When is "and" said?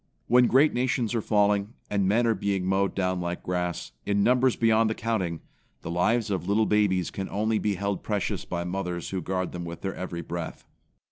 1.87-2.07